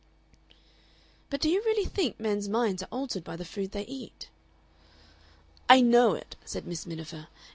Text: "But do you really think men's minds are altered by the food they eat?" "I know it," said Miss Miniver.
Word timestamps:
"But 1.29 1.41
do 1.41 1.47
you 1.47 1.61
really 1.63 1.85
think 1.85 2.19
men's 2.19 2.49
minds 2.49 2.81
are 2.81 2.87
altered 2.91 3.23
by 3.23 3.35
the 3.35 3.45
food 3.45 3.71
they 3.71 3.85
eat?" 3.85 4.29
"I 5.69 5.79
know 5.79 6.15
it," 6.15 6.35
said 6.43 6.65
Miss 6.65 6.87
Miniver. 6.87 7.27